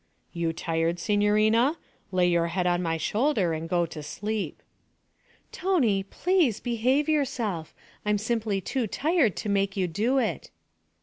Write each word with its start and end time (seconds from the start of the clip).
'You 0.33 0.51
tired, 0.51 0.97
signorina? 0.97 1.77
Lay 2.11 2.25
your 2.25 2.47
head 2.47 2.65
on 2.65 2.81
my 2.81 2.97
shoulder 2.97 3.53
and 3.53 3.69
go 3.69 3.85
to 3.85 4.01
sleep.' 4.01 4.63
'Tony, 5.51 6.01
please 6.01 6.59
behave 6.59 7.07
yourself. 7.07 7.75
I'm 8.03 8.17
simply 8.17 8.61
too 8.61 8.87
tired 8.87 9.35
to 9.35 9.49
make 9.49 9.77
you 9.77 9.87
do 9.87 10.17
it.' 10.17 10.49